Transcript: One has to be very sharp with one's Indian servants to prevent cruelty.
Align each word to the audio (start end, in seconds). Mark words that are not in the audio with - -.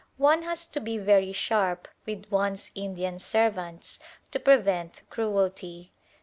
One 0.17 0.41
has 0.41 0.65
to 0.65 0.79
be 0.79 0.97
very 0.97 1.31
sharp 1.31 1.87
with 2.07 2.25
one's 2.31 2.71
Indian 2.73 3.19
servants 3.19 3.99
to 4.31 4.39
prevent 4.39 5.03
cruelty. 5.11 5.91